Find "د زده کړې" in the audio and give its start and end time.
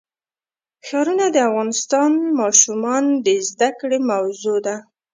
3.25-3.99